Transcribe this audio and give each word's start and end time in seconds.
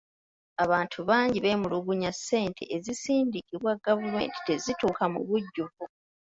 Abantu 0.63 0.97
bangi 1.09 1.37
beemulugunya 1.45 2.11
ssente 2.17 2.63
ezisindikibwa 2.75 3.71
gavumenti 3.85 4.37
tezituuka 4.47 5.03
mu 5.13 5.19
bujjuvu. 5.27 5.83